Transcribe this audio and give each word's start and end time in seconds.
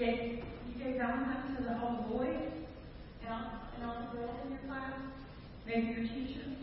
Yeah, 0.00 0.16
you 0.16 0.80
gave 0.80 0.96
Valentines 0.96 1.60
to 1.60 1.62
the, 1.62 1.76
the 1.76 2.08
boys? 2.08 2.48
And 3.20 3.28
all, 3.28 3.68
and 3.76 3.84
all 3.84 4.00
the 4.00 4.16
girls 4.16 4.32
in 4.48 4.56
your 4.56 4.64
class? 4.64 4.96
Maybe 5.68 5.92
your 5.92 6.08
teacher? 6.08 6.56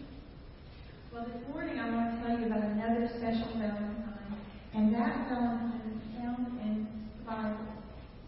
Well, 1.13 1.29
this 1.29 1.45
morning 1.53 1.77
I 1.77 1.85
want 1.93 2.17
to 2.17 2.25
tell 2.25 2.33
you 2.33 2.49
about 2.49 2.65
another 2.73 3.05
special 3.05 3.53
Valentine. 3.61 4.41
And 4.73 4.89
that 4.89 5.29
Valentine 5.29 5.85
is 5.85 6.01
found 6.17 6.49
in 6.65 6.89
the 7.13 7.29
Bible. 7.29 7.77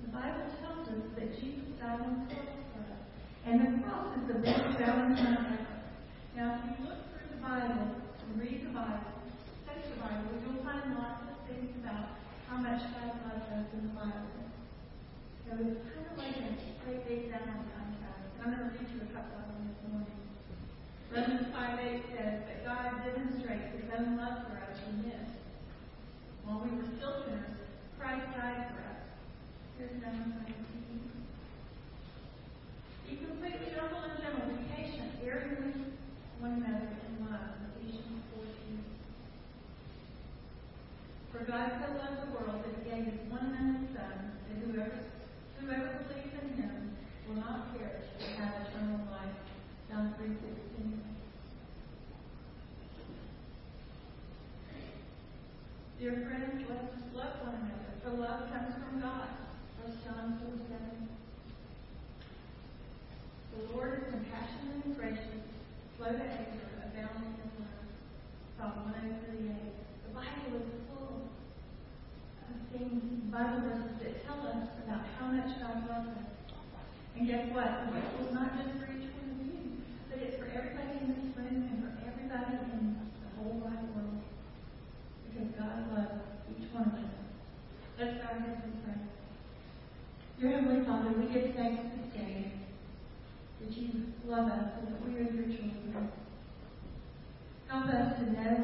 The 0.05 0.13
Bible 0.13 0.45
tells 0.61 0.85
us 0.93 1.01
that 1.17 1.41
Jesus 1.41 1.73
died 1.81 2.05
on 2.05 2.29
the 2.29 2.35
cross 2.37 2.61
for 2.69 2.85
us. 2.93 3.01
And 3.49 3.65
the 3.65 3.81
cross 3.81 4.13
is 4.13 4.29
the 4.29 4.37
best 4.45 4.77
Valentine 4.77 5.57
ever. 5.57 5.81
Now, 6.37 6.61
if 6.61 6.77
you 6.77 6.85
look 6.85 7.01
through 7.09 7.33
the 7.33 7.41
Bible 7.41 7.97
and 7.97 8.37
read 8.37 8.61
the 8.61 8.77
Bible, 8.77 9.09
study 9.65 9.89
the 9.89 10.05
Bible, 10.05 10.37
you'll 10.37 10.61
find 10.61 10.93
lots 11.01 11.25
of 11.33 11.49
things 11.49 11.73
about 11.81 12.13
how 12.45 12.61
much 12.61 12.85
God 12.93 13.17
loves 13.25 13.49
us 13.57 13.73
in 13.73 13.89
the 13.89 13.93
Bible. 13.97 14.38
So 15.49 15.57
it's 15.65 15.81
kind 15.81 16.05
of 16.05 16.13
like 16.13 16.37
a 16.37 16.53
great 16.85 17.09
big 17.09 17.33
Valentine 17.33 17.97
card. 18.05 18.21
I'm 18.37 18.53
going 18.53 18.69
to 18.69 18.77
read 18.77 18.85
you 18.93 19.01
a 19.01 19.09
couple 19.09 19.33
of 19.33 19.49
them 19.49 19.65
this 19.65 19.81
morning. 19.89 20.21
Romans 21.09 21.49
5 21.49 22.05
8 22.05 22.05
says 22.13 22.45
that 22.45 22.61
God 22.61 23.01
demonstrates 23.01 23.73
his 23.73 23.89
own 23.97 24.13
love 24.13 24.45
for 24.45 24.61
us 24.61 24.77
in 24.77 25.09
this. 25.09 25.25
While 26.45 26.61
we 26.61 26.69
were 26.77 26.85
still 27.01 27.25
sinners, 27.25 27.57
Christ 27.97 28.29
died 28.37 28.77
for 28.77 28.93
us. 28.93 29.01
Here's 29.81 29.97
to 29.97 30.85
you. 30.85 31.01
Be 33.09 33.17
completely 33.25 33.73
humble 33.73 34.05
and 34.05 34.21
gentle, 34.21 34.53
be 34.53 34.69
patient, 34.69 35.17
bearing 35.17 35.65
with 35.65 35.81
one 36.45 36.61
another 36.61 36.93
in 36.93 37.25
love. 37.25 37.57
Ephesians 37.73 38.21
4 38.37 38.45
For 41.33 41.41
God 41.49 41.73
so 41.81 41.89
loved 41.97 42.21
the 42.21 42.37
world 42.37 42.61
that 42.61 42.69
he 42.77 42.85
gave 42.85 43.09
his 43.09 43.17
one 43.33 43.49
and 43.49 43.57
only 43.65 43.89
Son, 43.97 44.37
that 44.45 44.61
whoever, 44.61 45.09
whoever 45.61 46.05
believes 46.07 46.33
in 46.41 46.63
him 46.63 46.97
will 47.27 47.35
not 47.35 47.75
perish 47.77 48.07
but 48.17 48.27
have 48.39 48.67
eternal 48.67 48.99
life. 49.11 49.35
John 49.89 50.15
3.16 50.19 50.99
Dear 55.99 56.15
friends, 56.23 56.63
let 56.69 56.79
us 56.79 57.03
love 57.13 57.43
one 57.43 57.59
another, 57.59 57.91
for 57.99 58.11
love 58.15 58.47
comes 58.47 58.73
from 58.79 59.01
God. 59.01 59.35
1 59.83 59.99
John 60.05 60.39
4 60.39 60.55
7. 60.71 61.09
The 63.51 63.75
Lord 63.75 63.99
is 63.99 64.07
compassionate 64.07 64.85
and 64.85 64.95
gracious, 64.95 65.43
slow 65.97 66.15
to 66.15 66.23
anger, 66.23 66.71
abounding 66.87 67.35
in 67.35 67.51
love. 67.59 67.83
Psalm 68.55 68.95
138. 68.95 69.75
The 70.07 70.11
Bible 70.15 70.55
is 70.55 70.71
full 70.87 71.27
of 72.47 72.55
things, 72.71 73.27
Bible 73.27 73.59
verses 73.67 73.99
that 73.99 74.23
tell 74.23 74.39
us 74.47 74.78
much 75.29 75.61
God 75.61 75.85
loves 75.87 76.09
us. 76.09 76.25
And 77.15 77.27
guess 77.27 77.53
what? 77.53 77.85
Is 78.21 78.33
not 78.33 78.57
just 78.57 78.81
for 78.81 78.89
each 78.89 79.13
one 79.13 79.29
of 79.29 79.39
you, 79.45 79.77
but 80.09 80.17
it's 80.17 80.37
for 80.41 80.49
everybody 80.49 81.05
in 81.05 81.13
this 81.13 81.29
room 81.37 81.69
and 81.69 81.77
for 81.85 81.93
everybody 82.01 82.57
in 82.73 82.97
the 82.97 83.29
whole 83.37 83.61
wide 83.61 83.85
world. 83.93 84.25
Because 85.27 85.49
God 85.53 85.85
loves 85.93 86.17
each 86.49 86.65
one 86.73 86.89
of 86.89 86.97
us. 86.97 87.13
Let's 87.99 88.17
bow 88.17 88.33
our 88.33 88.39
heads 88.39 88.63
and 88.63 88.83
pray. 88.83 88.99
Dear 90.39 90.61
Heavenly 90.61 90.85
Father, 90.85 91.11
we 91.13 91.29
give 91.29 91.53
thanks 91.53 91.83
this 91.93 92.09
day 92.13 92.51
that 93.61 93.77
you 93.77 94.13
love 94.25 94.47
us 94.47 94.81
and 94.81 94.87
that 94.87 94.99
we 95.05 95.13
are 95.17 95.29
your 95.29 95.49
children. 95.51 96.09
Help 97.67 97.85
us 97.85 98.17
to 98.17 98.25
know 98.33 98.58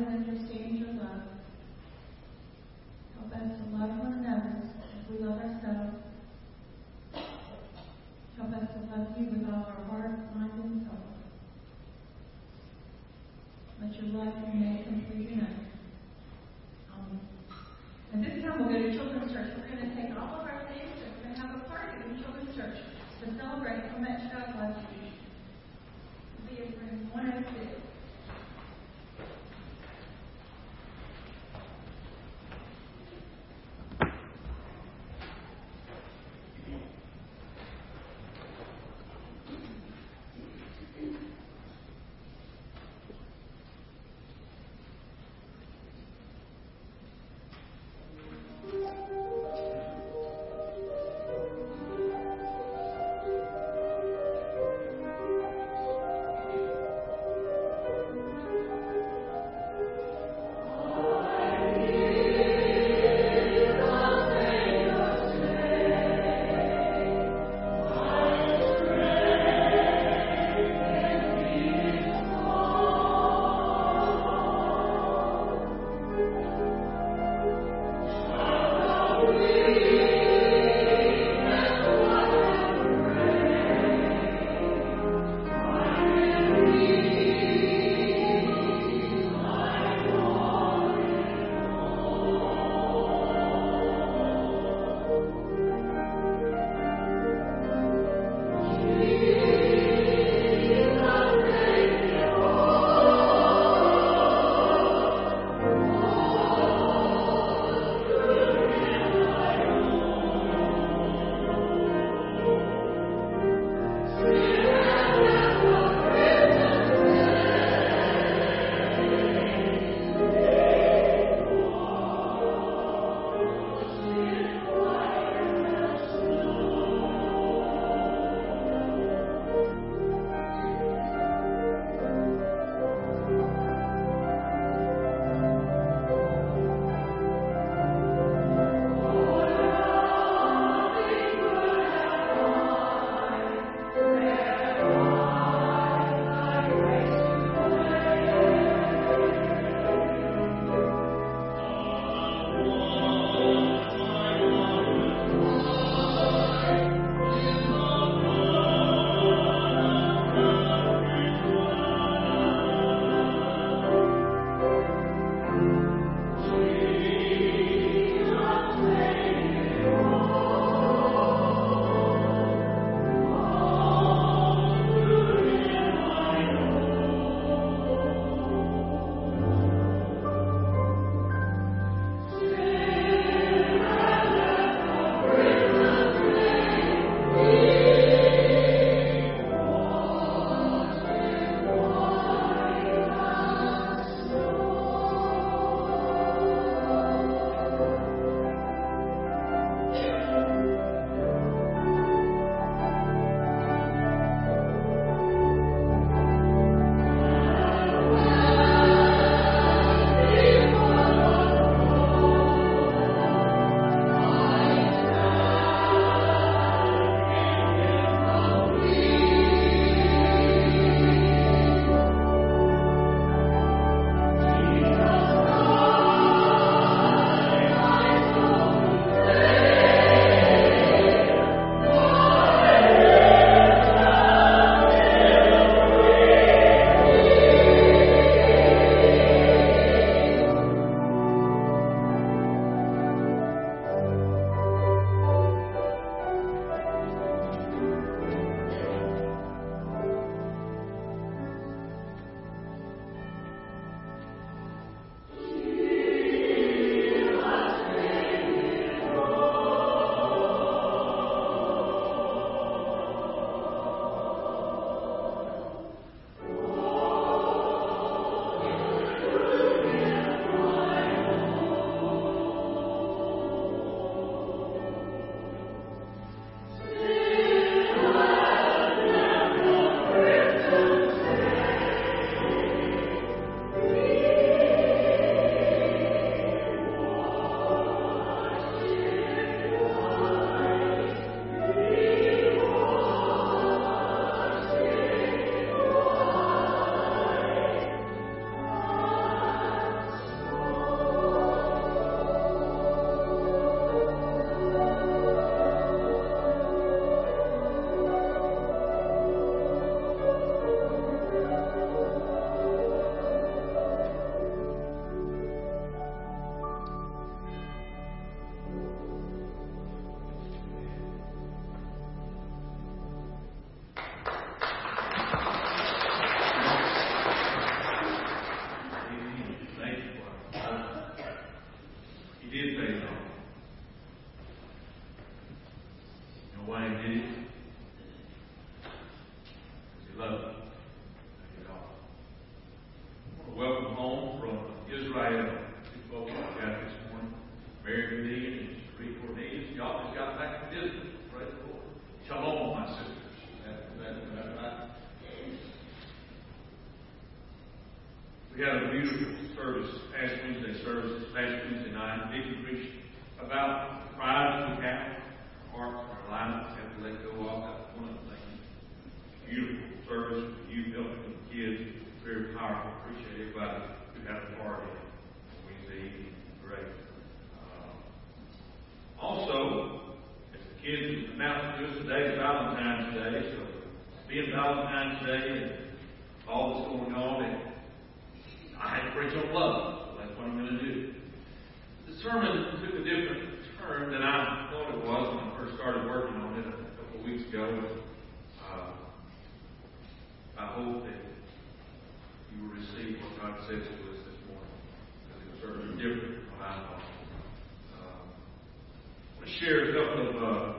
I 409.66 409.72
want 409.72 409.80
to 409.80 409.82
share 409.82 409.90
a 409.90 409.94
couple 409.94 410.30
of 410.30 410.44
uh, 410.44 410.74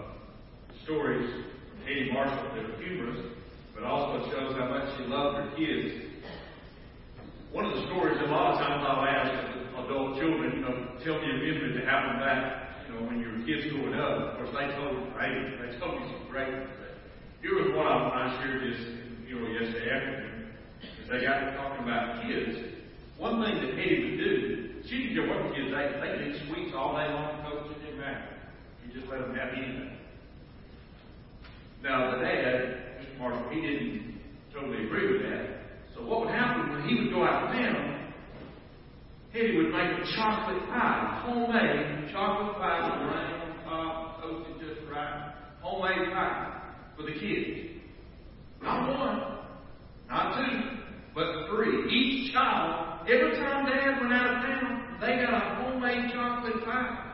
stories 0.85 1.31
from 1.31 1.87
Haiti 1.87 2.13
Marshall 2.13 2.55
that 2.55 2.65
are 2.65 2.83
humorous, 2.83 3.21
but 3.75 3.85
also 3.85 4.31
shows 4.31 4.57
how 4.57 4.69
much 4.69 4.97
she 4.97 5.05
loved 5.05 5.39
her 5.39 5.57
kids 5.57 6.07
one 7.57 7.65
of 7.65 7.73
the 7.73 7.89
stories, 7.89 8.21
a 8.21 8.29
lot 8.29 8.53
of 8.53 8.61
times 8.61 8.85
I'll 8.85 9.01
ask 9.01 9.33
adult 9.81 10.21
children, 10.21 10.61
you 10.61 10.61
know, 10.61 10.77
tell 11.01 11.17
me 11.17 11.25
a 11.25 11.41
memory 11.41 11.73
that 11.73 11.89
happened 11.89 12.21
back, 12.21 12.85
you 12.85 12.93
know, 12.93 13.09
when 13.09 13.17
you 13.17 13.33
were 13.33 13.41
kids 13.49 13.73
growing 13.73 13.97
up. 13.97 14.37
Of 14.37 14.45
course, 14.45 14.53
they 14.53 14.77
told 14.77 14.93
me, 14.93 15.09
hey, 15.17 15.57
they 15.57 15.73
told 15.81 15.97
me 15.97 16.05
some 16.05 16.29
great 16.29 16.53
ones. 16.53 16.69
Here 17.41 17.57
was 17.57 17.73
one 17.73 17.89
of 17.89 17.97
them 17.97 18.13
I 18.13 18.29
shared 18.45 18.61
this, 18.61 18.77
you 19.25 19.41
know, 19.41 19.49
yesterday 19.57 19.89
afternoon. 19.89 20.53
As 21.01 21.07
they 21.09 21.25
got 21.25 21.49
to 21.49 21.57
talking 21.57 21.81
about 21.89 22.21
kids, 22.29 22.77
one 23.17 23.41
thing 23.41 23.57
that 23.57 23.73
Eddie 23.73 24.05
would 24.05 24.21
do, 24.21 24.37
she 24.85 25.09
didn't 25.09 25.17
care 25.17 25.25
what 25.25 25.49
the 25.49 25.57
kids 25.57 25.73
ate. 25.73 25.97
They 25.97 26.09
could 26.13 26.25
eat 26.29 26.37
sweets 26.45 26.77
all 26.77 26.93
day 26.93 27.09
long, 27.09 27.41
coach, 27.41 27.73
it 27.73 27.81
didn't 27.89 28.05
matter. 28.05 28.37
You 28.85 28.93
just 28.93 29.09
let 29.09 29.25
them 29.25 29.33
have 29.33 29.57
anything. 29.57 29.97
Now, 31.81 32.13
the 32.13 32.21
dad, 32.21 33.01
Mr. 33.01 33.17
Marshall, 33.17 33.49
he 33.49 33.65
didn't 33.65 34.21
totally 34.53 34.85
agree 34.85 35.17
with 35.17 35.25
that. 35.25 35.57
So 35.97 36.05
what 36.05 36.21
would 36.21 36.31
happen 36.31 36.71
when 36.71 36.89
he 36.89 36.95
would 37.01 37.11
go 37.11 37.25
out 37.25 37.45
of 37.45 37.57
town, 37.57 38.13
Eddie 39.35 39.57
would 39.57 39.73
make 39.73 39.99
a 39.99 40.05
chocolate 40.15 40.69
pie, 40.69 41.23
homemade 41.25 42.13
chocolate 42.13 42.57
pie 42.57 42.83
with 42.85 43.09
rain 43.09 43.41
on 43.41 43.65
top, 43.65 44.23
toasted 44.23 44.61
just 44.61 44.81
right, 44.91 45.35
homemade 45.63 46.13
pie 46.13 46.63
for 46.97 47.03
the 47.03 47.13
kids. 47.13 47.71
Not 48.63 48.99
one, 48.99 49.39
not 50.09 50.37
two, 50.37 50.79
but 51.15 51.49
three. 51.49 51.85
Each 52.17 52.33
child, 52.33 53.05
every 53.05 53.37
time 53.37 53.67
Dad 53.67 54.01
went 54.01 54.13
out 54.15 54.37
of 54.37 54.43
town, 54.49 54.97
they 55.05 55.21
got 55.21 55.37
a 55.37 55.61
homemade 55.61 56.11
chocolate 56.15 56.65
pie. 56.65 57.13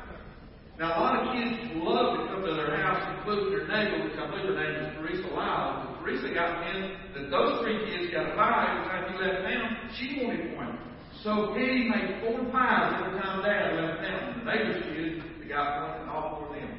Now, 0.79 0.95
a 0.95 0.99
lot 1.03 1.19
of 1.19 1.35
kids 1.35 1.75
love 1.75 2.23
to 2.23 2.27
come 2.31 2.47
to 2.47 2.55
their 2.55 2.79
house, 2.79 3.03
including 3.19 3.51
their 3.51 3.67
neighbor, 3.67 4.07
which 4.07 4.15
I 4.15 4.31
believe 4.31 4.47
her 4.47 4.63
name 4.63 4.79
is 4.79 4.95
Teresa 4.95 5.35
Lyles. 5.35 5.91
And 5.91 6.07
Teresa 6.07 6.31
got 6.33 6.55
in 6.71 6.95
that 7.19 7.31
those 7.35 7.67
three 7.67 7.83
kids 7.83 8.15
got 8.15 8.31
a 8.31 8.35
pie 8.39 8.79
every 8.79 8.87
time 8.95 9.03
he 9.11 9.15
left 9.19 9.43
town. 9.43 9.91
She 9.99 10.23
wanted 10.23 10.55
one. 10.55 10.79
So 11.25 11.51
Eddie 11.55 11.91
made 11.91 12.23
four 12.23 12.39
pies 12.55 13.03
every 13.03 13.19
time 13.19 13.43
Dad 13.43 13.75
left 13.75 14.07
town. 14.07 14.39
The 14.39 14.45
neighbor's 14.55 14.83
kids, 14.87 15.19
they 15.43 15.49
got 15.51 15.99
one, 15.99 16.09
all 16.09 16.39
four 16.39 16.47
of 16.47 16.55
them. 16.55 16.71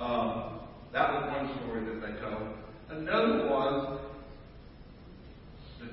Um, 0.00 0.60
that 0.96 1.12
was 1.12 1.28
one 1.28 1.44
story 1.60 1.84
that 1.84 2.00
they 2.00 2.20
told. 2.24 2.56
Another 2.88 3.52
was 3.52 4.00
the 4.00 4.05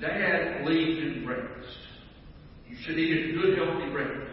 dad 0.03 0.63
believed 0.63 1.03
in 1.03 1.25
breakfast. 1.25 1.77
You 2.69 2.75
should 2.81 2.99
eat 2.99 3.29
a 3.29 3.41
good, 3.41 3.57
healthy 3.57 3.89
breakfast. 3.91 4.31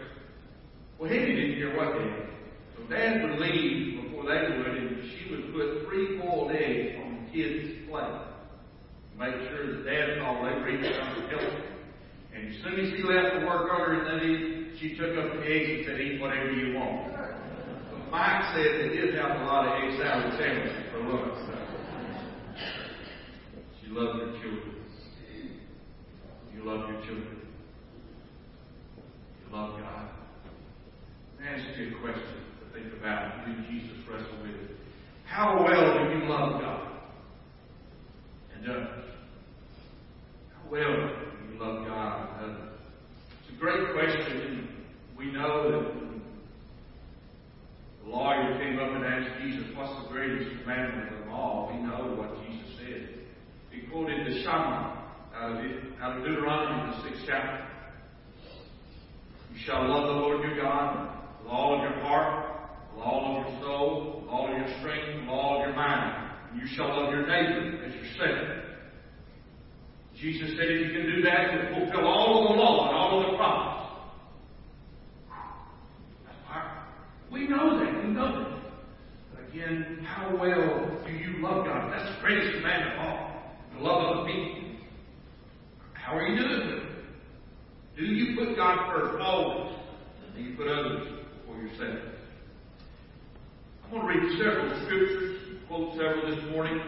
Well, 0.99 1.09
Eddie 1.09 1.35
didn't 1.35 1.57
care 1.57 1.75
what 1.75 1.97
they 1.97 2.05
ate. 2.05 2.29
So 2.75 2.83
Dad 2.89 3.23
would 3.23 3.39
leave 3.39 4.03
before 4.03 4.23
they 4.23 4.57
would, 4.57 4.77
and 4.77 5.09
she 5.09 5.31
would 5.31 5.53
put 5.53 5.87
three 5.87 6.17
boiled 6.17 6.51
eggs 6.51 6.99
on 7.03 7.25
the 7.25 7.31
kids' 7.31 7.89
plate. 7.89 8.21
Make 9.17 9.49
sure 9.49 9.77
that 9.77 9.85
Dad 9.85 10.17
saw 10.19 10.45
they 10.45 10.59
were 10.59 10.69
eating 10.69 10.93
something 10.93 11.29
healthy. 11.29 11.63
And 12.33 12.47
as 12.49 12.61
soon 12.63 12.79
as 12.79 12.89
he 12.93 13.03
left 13.03 13.35
for 13.35 13.45
work 13.45 13.71
earlier 13.71 14.03
the 14.03 14.19
day, 14.19 14.79
she 14.79 14.95
took 14.95 15.15
up 15.17 15.33
the 15.33 15.43
eggs 15.45 15.69
and 15.69 15.85
said, 15.85 16.01
eat 16.01 16.21
whatever 16.21 16.51
you 16.51 16.75
want. 16.75 17.13
But 17.13 18.11
Mike 18.11 18.55
said 18.55 18.65
they 18.81 18.89
did 18.95 19.15
have 19.15 19.41
a 19.41 19.45
lot 19.45 19.67
of 19.67 19.83
egg 19.83 19.99
salad 19.99 20.33
sandwiches 20.39 20.91
for 20.91 20.99
lunch. 20.99 21.37
So. 21.45 21.53
She 23.81 23.87
loved 23.91 24.19
her 24.19 24.31
children. 24.41 24.70
You 26.61 26.69
love 26.69 26.89
your 26.89 27.01
children. 27.01 27.41
You 29.39 29.55
love 29.55 29.79
God. 29.79 30.09
Me 31.39 31.47
ask 31.47 31.79
you 31.79 31.97
a 31.97 32.01
question 32.01 32.21
to 32.21 32.79
think 32.79 32.93
about. 32.99 33.47
You 33.47 33.55
Jesus 33.69 33.97
wrestle 34.07 34.43
with. 34.43 34.77
How 35.25 35.63
well 35.63 36.07
do 36.07 36.19
you 36.19 36.29
love 36.29 36.61
God? 36.61 36.91
And 38.55 38.69
others? 38.69 39.05
How 40.53 40.71
well 40.71 40.83
do 40.83 41.53
you 41.53 41.59
love 41.59 41.87
God 41.87 42.29
and 42.43 42.51
others? 42.51 42.79
It's 43.41 43.57
a 43.57 43.59
great 43.59 43.93
question. 43.93 44.67
We 45.17 45.31
know 45.31 45.71
that 45.71 45.95
when 45.95 46.21
the 48.03 48.09
lawyer 48.09 48.59
came 48.59 48.77
up 48.77 48.91
and 48.93 49.05
asked 49.05 49.41
Jesus, 49.41 49.65
what's 49.75 50.03
the 50.03 50.09
greatest 50.13 50.61
commandment 50.61 51.11
of 51.11 51.19
them 51.21 51.29
all? 51.31 51.71
We 51.73 51.81
know 51.81 52.15
what 52.17 52.45
Jesus 52.45 52.69
said. 52.77 53.09
He 53.71 53.87
quoted 53.87 54.27
the 54.27 54.43
Shema 54.43 55.01
out 55.35 55.51
of, 55.53 55.65
it, 55.65 55.83
out 56.01 56.17
of 56.17 56.23
Deuteronomy, 56.23 56.91
the 56.91 57.09
sixth 57.09 57.23
chapter. 57.27 57.65
You 59.53 59.59
shall 59.65 59.87
love 59.87 60.07
the 60.07 60.21
Lord 60.21 60.43
your 60.43 60.61
God 60.61 61.17
with 61.39 61.51
all 61.51 61.75
of 61.75 61.81
your 61.81 62.01
heart, 62.01 62.69
with 62.93 63.03
all 63.03 63.37
of 63.37 63.47
your 63.47 63.61
soul, 63.61 64.21
with 64.21 64.29
all 64.29 64.51
of 64.51 64.57
your 64.57 64.79
strength, 64.79 65.21
with 65.21 65.29
all 65.29 65.61
of 65.61 65.67
your 65.67 65.75
mind. 65.75 66.31
And 66.51 66.61
you 66.61 66.67
shall 66.75 66.89
love 66.89 67.11
your 67.11 67.25
neighbor 67.25 67.83
as 67.85 67.95
yourself. 67.95 68.65
Jesus 70.15 70.51
said 70.51 70.67
if 70.69 70.87
you 70.87 70.93
can 70.93 71.15
do 71.15 71.21
that, 71.23 71.53
you'll 71.53 71.85
fulfill 71.85 72.07
all 72.07 72.43
of 72.43 72.55
the 72.55 72.61
law 72.61 72.87
and 72.87 72.95
all 72.95 73.25
of 73.25 73.31
the 73.31 73.37
prophets. 73.37 73.87
That's 76.25 76.37
powerful. 76.47 76.83
We 77.31 77.47
know 77.47 77.79
that. 77.79 78.03
We 78.03 78.09
know 78.09 78.43
that. 78.43 78.61
But 79.33 79.49
again, 79.49 80.05
how 80.05 80.37
well 80.39 81.01
do 81.05 81.11
you 81.11 81.41
love 81.41 81.65
God? 81.65 81.91
That's 81.91 82.15
the 82.15 82.21
greatest 82.21 82.57
commandment 82.57 82.93
of 82.93 82.99
all. 82.99 83.31
To 83.73 83.83
love 83.83 84.17
other 84.17 84.31
people. 84.31 84.61
How 86.11 86.17
are 86.17 86.27
you 86.27 86.35
doing 86.35 86.67
with 86.67 86.77
it? 86.77 86.83
Do 87.95 88.03
you 88.03 88.35
put 88.35 88.57
God 88.75 88.87
first 88.93 89.17
oh, 89.19 89.23
always? 89.23 89.75
Do 90.35 90.41
you 90.41 90.55
put 90.55 90.67
others 90.67 91.07
before 91.39 91.61
yourself? 91.61 91.99
I'm 93.83 93.91
going 93.91 94.01
to 94.01 94.07
read 94.07 94.37
several 94.39 94.85
scriptures, 94.85 95.59
quote 95.67 95.91
several 95.97 96.33
this 96.33 96.51
morning. 96.51 96.79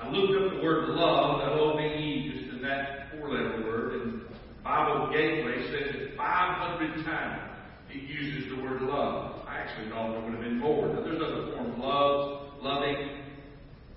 I 0.00 0.08
looked 0.08 0.32
up 0.40 0.56
the 0.56 0.64
word 0.64 0.88
love, 0.88 1.42
L-O-V-E, 1.42 2.32
just 2.32 2.54
in 2.54 2.62
that 2.62 3.12
four-letter 3.12 3.62
word, 3.62 3.92
and 4.00 4.22
Bible 4.64 5.12
Gateway 5.12 5.60
says 5.68 5.94
it 5.94 6.16
500 6.16 7.04
times 7.04 7.50
it 7.90 8.02
uses 8.08 8.56
the 8.56 8.62
word 8.62 8.80
love. 8.80 9.44
I 9.46 9.58
actually 9.58 9.90
thought 9.90 10.12
there 10.12 10.22
would 10.22 10.32
have 10.32 10.40
been 10.40 10.58
more. 10.58 10.88
Now, 10.88 11.02
there's 11.02 11.20
other 11.20 11.52
forms, 11.52 11.78
love, 11.78 12.62
loving. 12.62 13.20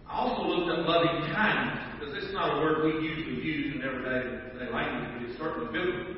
I 0.09 0.19
also 0.19 0.43
looked 0.43 0.79
up 0.79 0.85
loving 0.85 1.33
kindness, 1.33 1.79
because 1.97 2.23
it's 2.23 2.33
not 2.33 2.57
a 2.57 2.61
word 2.61 2.83
we 2.83 3.07
usually 3.07 3.41
use 3.41 3.75
in 3.75 3.83
everyday 3.83 4.69
language, 4.69 5.11
but 5.13 5.29
it's 5.29 5.39
certainly 5.39 5.71
biblical. 5.71 6.14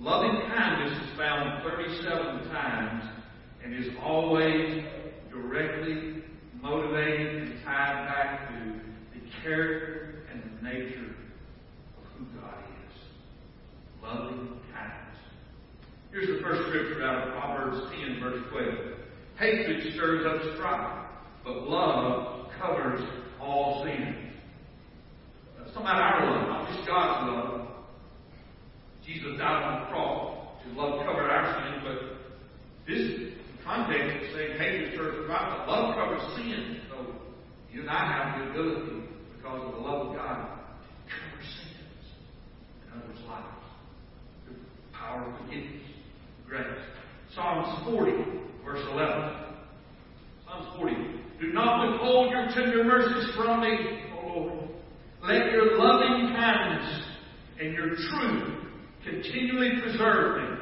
Loving 0.00 0.40
kindness 0.48 0.98
is 0.98 1.18
found 1.18 1.62
37 1.62 2.48
times 2.48 3.04
and 3.62 3.74
is 3.74 3.92
always 4.02 4.82
directly 5.30 6.22
motivated 6.62 7.42
and 7.42 7.62
tied 7.62 8.06
back 8.08 8.48
to 8.48 8.80
the 9.12 9.20
character 9.42 10.24
and 10.32 10.42
the 10.42 10.62
nature 10.62 11.14
of 11.98 12.04
who 12.16 12.24
God 12.40 12.64
is. 12.86 13.02
Loving 14.02 14.48
kindness. 14.72 15.18
Here's 16.10 16.28
the 16.28 16.42
first 16.42 16.68
scripture 16.68 17.04
out 17.04 17.28
of 17.28 17.34
Proverbs 17.34 17.92
10, 17.92 18.20
verse 18.20 18.42
12. 18.50 18.74
Hatred 19.38 19.92
stirs 19.92 20.24
up 20.26 20.54
strife, 20.54 21.08
but 21.44 21.68
love 21.68 22.46
covers 22.58 23.02
all 23.38 23.84
sin. 23.84 24.32
That's 25.58 25.72
talking 25.72 25.82
about 25.82 26.00
our 26.00 26.24
love, 26.24 26.48
not 26.48 26.74
just 26.74 26.88
God's 26.88 27.30
love. 27.30 27.66
Jesus 29.10 29.38
died 29.38 29.62
on 29.64 29.80
the 29.80 29.86
cross. 29.86 30.36
His 30.64 30.76
love 30.76 31.04
covered 31.04 31.30
our 31.30 31.46
sins, 31.58 31.82
but 31.82 31.96
this 32.86 33.32
context 33.64 34.24
is 34.24 34.34
saying, 34.34 34.58
hey, 34.58 34.90
the 34.90 34.96
church 34.96 35.14
of 35.20 35.26
God, 35.26 35.66
but 35.66 35.72
love 35.72 35.94
covers 35.96 36.36
sin. 36.36 36.80
So 36.90 37.14
you 37.72 37.80
and 37.80 37.90
I 37.90 38.06
have 38.12 38.38
the 38.38 38.50
ability, 38.50 39.02
because 39.36 39.62
of 39.66 39.72
the 39.74 39.80
love 39.80 40.08
of 40.08 40.16
God, 40.16 40.36
to 40.36 41.10
cover 41.10 41.42
sins 41.42 42.06
in 42.84 43.02
others' 43.02 43.24
lives. 43.26 43.66
The 44.46 44.54
power 44.96 45.24
of 45.24 45.38
forgiveness, 45.40 45.82
grace. 46.46 46.66
Psalms 47.34 47.84
40, 47.86 48.12
verse 48.64 48.86
11. 48.92 49.34
Psalms 50.46 50.76
40. 50.78 50.94
Do 51.40 51.52
not 51.52 51.90
withhold 51.90 52.30
your 52.30 52.46
tender 52.54 52.84
mercies 52.84 53.34
from 53.34 53.62
me, 53.62 54.04
O 54.22 54.28
Lord. 54.28 54.68
Let 55.22 55.50
your 55.50 55.78
loving 55.78 56.34
kindness 56.36 57.02
and 57.58 57.72
your 57.72 57.88
truth 57.88 58.56
continually 59.04 59.80
preserve 59.80 60.42
me. 60.42 60.56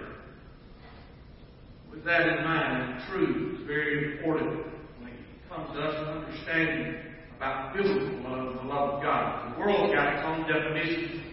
With 1.90 2.04
that 2.04 2.28
in 2.28 2.44
mind, 2.44 3.02
truth 3.08 3.60
is 3.60 3.66
very 3.66 4.12
important 4.12 4.66
when 5.00 5.12
it 5.12 5.18
comes 5.48 5.74
to 5.74 5.80
us 5.80 6.08
understanding 6.08 7.02
about 7.36 7.74
biblical 7.74 8.30
love 8.30 8.46
and 8.48 8.58
the 8.58 8.72
love 8.72 8.90
of 8.94 9.02
God. 9.02 9.54
The 9.54 9.60
world's 9.60 9.92
got 9.92 10.14
its 10.14 10.22
own 10.24 10.42
definition, 10.46 11.24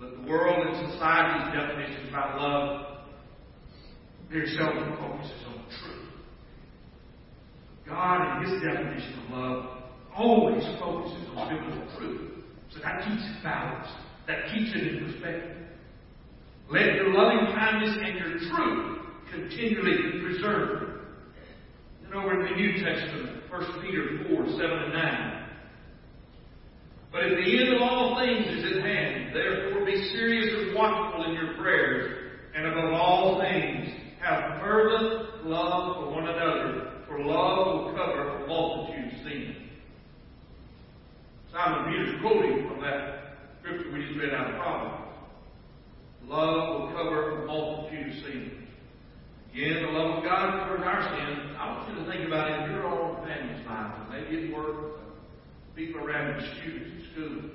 but 0.00 0.16
the 0.16 0.30
world 0.30 0.66
and 0.66 0.92
society's 0.92 1.52
definitions 1.52 2.08
about 2.08 2.40
love 2.40 2.86
very 4.30 4.48
seldom 4.56 4.96
focuses 4.96 5.46
on 5.46 5.64
truth. 5.82 6.08
God, 8.12 8.42
in 8.42 8.50
His 8.50 8.62
definition 8.62 9.24
of 9.24 9.38
love, 9.38 9.66
always 10.14 10.62
focuses 10.78 11.28
on 11.34 11.48
biblical 11.48 11.98
truth. 11.98 12.30
So 12.70 12.80
that 12.82 13.04
keeps 13.04 13.22
it 13.22 13.42
balanced. 13.42 13.94
That 14.26 14.52
keeps 14.52 14.70
it 14.74 14.86
in 14.86 15.12
perspective. 15.12 15.56
Let 16.70 16.94
your 16.94 17.12
loving 17.14 17.54
kindness 17.54 17.96
and 18.02 18.14
your 18.18 18.38
truth 18.50 18.98
continually 19.30 20.20
preserve. 20.22 21.00
Then 22.02 22.14
over 22.14 22.40
in 22.40 22.52
the 22.52 22.56
New 22.56 22.84
Testament, 22.84 23.50
1 23.50 23.82
Peter 23.82 24.26
4, 24.28 24.46
7 24.46 24.60
and 24.62 24.92
9. 24.92 25.48
But 27.12 27.24
at 27.24 27.36
the 27.36 27.60
end 27.60 27.74
of 27.76 27.82
all 27.82 28.18
things 28.18 28.46
is 28.46 28.76
at 28.76 28.82
hand. 28.84 29.34
Therefore 29.34 29.84
be 29.84 30.10
serious 30.12 30.48
and 30.58 30.74
watchful 30.74 31.24
in 31.24 31.34
your 31.34 31.54
prayers. 31.54 32.32
And 32.54 32.66
above 32.66 32.92
all 32.92 33.40
things, 33.40 33.88
have 34.20 34.60
fervent 34.60 35.46
love 35.46 35.96
for 35.96 36.10
one 36.10 36.28
another, 36.28 36.71
for 37.12 37.24
love 37.24 37.84
will 37.84 37.92
cover 37.92 38.28
a 38.28 38.46
multitude 38.48 39.12
of 39.12 39.18
sins. 39.22 39.56
Simon 41.52 41.92
Peter's 41.92 42.20
quoting 42.22 42.66
from 42.66 42.80
that 42.80 43.36
scripture 43.60 43.92
we 43.92 44.06
just 44.06 44.18
read 44.18 44.32
out 44.32 44.50
of 44.50 44.56
Proverbs. 44.56 45.08
Love 46.26 46.80
will 46.80 46.88
cover 46.96 47.42
a 47.42 47.46
multitude 47.46 48.08
of 48.08 48.24
sins. 48.24 48.52
Again, 49.52 49.82
the 49.82 49.92
love 49.92 50.18
of 50.18 50.24
God 50.24 50.60
covers 50.60 50.80
our 50.82 51.02
sins. 51.02 51.54
I 51.58 51.76
want 51.76 51.88
you 51.90 52.02
to 52.02 52.10
think 52.10 52.26
about 52.26 52.50
it 52.50 52.64
in 52.64 52.70
your 52.70 52.86
own 52.86 53.16
family's 53.26 53.66
life, 53.66 53.92
maybe 54.10 54.46
at 54.46 54.56
work, 54.56 55.00
people 55.76 56.00
around 56.00 56.40
you, 56.40 56.48
students 56.56 56.90
at 56.96 57.12
school. 57.12 57.50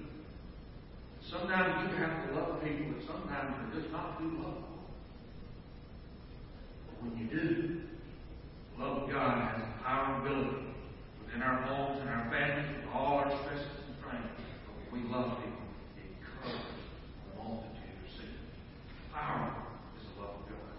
Sometimes 1.31 1.89
you 1.89 1.97
have 1.97 2.27
to 2.27 2.35
love 2.35 2.61
people, 2.61 2.85
and 2.85 3.03
sometimes 3.07 3.55
they're 3.73 3.81
just 3.81 3.91
not 3.91 4.19
too 4.19 4.29
lovable. 4.37 4.77
But 6.85 7.03
when 7.03 7.17
you 7.17 7.25
do, 7.25 7.81
power 9.17 10.15
and 10.15 10.27
ability 10.27 10.67
within 11.23 11.41
our 11.41 11.61
homes 11.63 12.01
and 12.01 12.09
our 12.09 12.29
families, 12.29 12.69
with 12.77 12.93
all 12.93 13.17
our 13.17 13.29
stresses 13.41 13.71
and 13.87 13.95
strains. 13.99 14.31
But 14.65 14.93
we 14.93 15.07
love 15.09 15.37
people, 15.39 15.65
it 15.97 16.11
covers 16.21 16.61
a 16.61 17.37
multitude 17.37 17.97
of 17.97 18.09
sins. 18.19 18.45
Power 19.13 19.55
is 19.97 20.05
the 20.13 20.21
love 20.21 20.35
of 20.37 20.43
God. 20.49 20.77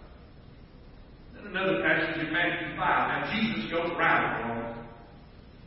Then 1.35 1.51
another 1.51 1.81
passage 1.83 2.21
in 2.25 2.33
Matthew 2.33 2.77
5. 2.77 2.79
Now 2.79 3.31
Jesus 3.33 3.71
goes 3.71 3.91
right 3.97 4.45
along. 4.45 4.85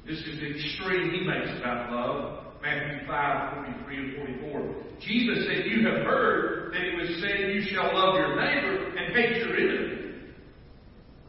This 0.06 0.18
is 0.18 0.40
the 0.40 0.50
extreme 0.50 1.10
he 1.12 1.20
makes 1.26 1.58
about 1.60 1.92
love. 1.92 2.38
Matthew 2.62 3.06
5, 3.06 3.66
43 3.84 3.96
and 3.96 4.40
44. 4.40 4.74
Jesus 5.00 5.46
said, 5.46 5.66
You 5.66 5.86
have 5.88 6.06
heard 6.06 6.72
that 6.72 6.82
it 6.82 6.94
was 6.96 7.20
said, 7.20 7.50
You 7.54 7.62
shall 7.70 7.92
love 7.92 8.14
your 8.14 8.36
neighbor 8.36 8.96
and 8.96 9.14
hate 9.14 9.36
your 9.36 9.56
enemy. 9.56 9.98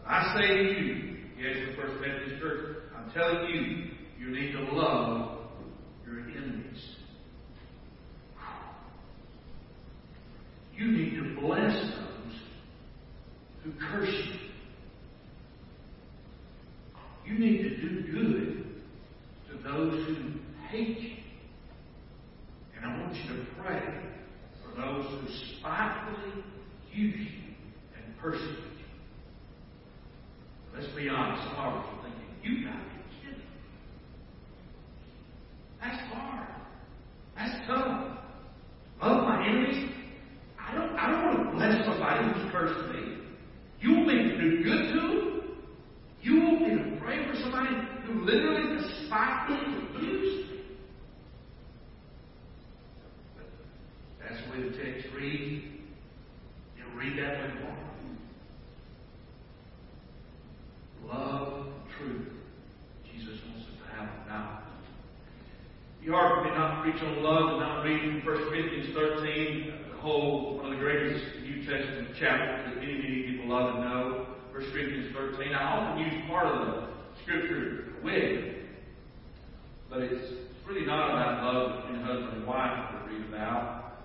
I 0.05 0.35
say 0.37 0.47
to 0.47 0.63
you, 0.63 1.02
yes, 1.43 1.57
the 1.69 1.75
First 1.75 1.99
Methodist 1.99 2.41
Church, 2.41 2.77
I'm 2.95 3.11
telling 3.11 3.49
you, 3.53 3.91
you 4.17 4.31
need 4.31 4.53
to 4.53 4.61
love 4.71 5.39
your 6.05 6.21
enemies. 6.21 6.95
You 10.77 10.91
need 10.91 11.15
to 11.15 11.41
bless 11.41 11.73
those 11.73 12.35
who 13.63 13.73
curse 13.91 14.09
you. 14.09 14.39
You 17.25 17.39
need 17.39 17.63
to 17.63 17.69
do 17.77 18.11
good 18.11 18.81
to 19.49 19.63
those 19.63 20.07
who 20.07 20.15
hate 20.69 20.99
you. 20.99 21.17
And 22.77 22.85
I 22.85 22.99
want 23.01 23.15
you 23.15 23.35
to 23.35 23.45
pray 23.61 23.81
for 24.63 24.81
those 24.81 25.05
who 25.05 25.27
spitefully 25.59 26.43
use 26.91 27.19
you 27.19 27.53
and 27.95 28.17
persecute 28.19 28.57
you. 28.57 28.72
Be 31.03 31.09
honest, 31.09 31.43
of 31.57 31.83
thinking, 32.01 32.21
you 32.43 32.65
got 32.65 32.71
to 32.71 32.79
be 32.79 33.27
kidding. 33.27 33.41
That's 35.81 35.97
hard. 36.13 36.47
That's 37.35 37.67
tough. 37.67 38.19
Love 39.01 39.23
my 39.27 39.45
enemies. 39.45 39.91
I 40.57 40.73
don't, 40.73 40.95
I 40.95 41.11
don't 41.11 41.25
want 41.25 41.51
to 41.51 41.57
bless 41.57 41.85
somebody 41.85 42.39
who's 42.39 42.51
cursed 42.53 42.93
me. 42.93 43.17
You 43.81 43.95
want 43.97 44.07
me 44.07 44.13
to 44.13 44.37
do 44.37 44.63
good 44.63 44.93
to 44.93 45.01
them? 45.01 45.41
You 46.21 46.39
want 46.39 46.61
me 46.61 46.69
to 46.69 47.01
pray 47.01 47.27
for 47.27 47.35
somebody 47.35 47.75
who 48.05 48.23
literally 48.23 48.81
despitefully 48.81 49.59
abused 49.59 50.51
me? 50.51 50.61
But 53.35 53.45
that's 54.21 54.41
the 54.45 54.51
way 54.51 54.69
the 54.69 54.77
text 54.77 55.07
reads. 55.13 55.65
You 56.77 56.97
read 56.97 57.19
that 57.19 57.41
way 57.41 57.61
more. 57.61 57.73
Love 61.07 61.65
and 61.65 61.73
truth. 61.97 62.27
Jesus 63.11 63.39
wants 63.47 63.67
us 63.67 63.75
to 63.77 63.95
have 63.95 64.07
it 64.07 64.27
now. 64.27 64.63
It'd 65.99 66.05
be 66.05 66.11
hard 66.11 66.37
for 66.37 66.49
me 66.49 66.57
not 66.57 66.75
to 66.75 66.81
preach 66.81 67.01
on 67.03 67.23
love 67.23 67.49
and 67.49 67.59
not 67.59 67.83
read 67.83 68.23
from 68.23 68.33
1 68.33 68.49
Corinthians 68.49 68.95
13, 68.95 69.73
the 69.91 69.97
whole, 69.99 70.57
one 70.57 70.65
of 70.65 70.71
the 70.71 70.77
greatest 70.77 71.23
New 71.43 71.65
Testament 71.65 72.15
chapters 72.19 72.73
that 72.73 72.81
many, 72.81 72.97
many 72.97 73.23
people 73.31 73.49
love 73.49 73.75
and 73.75 73.83
know. 73.83 74.27
1 74.51 74.71
Corinthians 74.71 75.13
13. 75.15 75.53
I 75.53 75.63
often 75.63 76.03
use 76.03 76.23
part 76.27 76.47
of 76.47 76.67
the 76.67 76.87
scripture 77.23 77.93
with, 78.03 78.55
but 79.89 80.01
it's 80.01 80.33
really 80.67 80.85
not 80.85 81.09
about 81.09 81.43
love 81.43 81.83
between 81.83 82.01
husband 82.01 82.37
and 82.37 82.47
wife 82.47 82.91
that 82.93 83.07
we 83.07 83.17
read 83.17 83.27
about, 83.29 83.99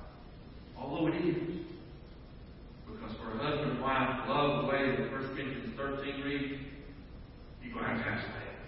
although 0.76 1.06
it 1.08 1.16
is. 1.16 1.58
Because 2.86 3.16
for 3.18 3.32
a 3.32 3.38
husband 3.38 3.72
and 3.72 3.82
the 4.62 4.68
way 4.68 4.96
that 4.96 5.12
1 5.12 5.34
Corinthians 5.34 5.74
13 5.76 6.22
reads, 6.24 6.62
you're 7.62 7.74
going 7.74 7.84
to 7.84 8.02
have 8.02 8.20
to 8.20 8.28
faith. 8.32 8.58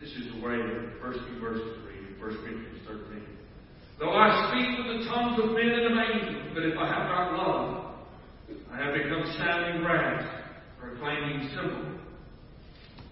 This 0.00 0.10
is 0.10 0.32
the 0.34 0.40
way 0.40 0.56
that 0.56 0.94
the 0.94 1.00
first 1.00 1.20
few 1.26 1.40
verses 1.40 1.78
read 1.86 2.02
in 2.06 2.20
1 2.20 2.36
Corinthians 2.42 2.82
13. 2.86 3.22
Though 3.98 4.14
I 4.14 4.50
speak 4.50 4.78
with 4.78 4.88
the 4.98 5.10
tongues 5.10 5.42
of 5.42 5.50
men 5.56 5.70
and 5.74 5.86
of 5.90 5.98
angels, 5.98 6.52
but 6.54 6.62
if 6.62 6.78
I 6.78 6.86
have 6.86 7.08
not 7.08 7.32
love, 7.34 7.78
I 8.70 8.76
have 8.84 8.94
become 8.94 9.24
sounding 9.36 9.82
brass 9.82 10.22
or 10.80 10.94
a 10.94 10.98
clanging. 10.98 11.50